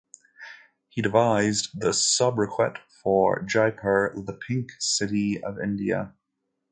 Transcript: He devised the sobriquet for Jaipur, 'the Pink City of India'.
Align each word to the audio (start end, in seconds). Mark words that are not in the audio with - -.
He 0.89 1.03
devised 1.03 1.79
the 1.79 1.93
sobriquet 1.93 2.79
for 3.03 3.43
Jaipur, 3.43 4.15
'the 4.17 4.33
Pink 4.33 4.71
City 4.79 5.43
of 5.43 5.59
India'. 5.59 6.15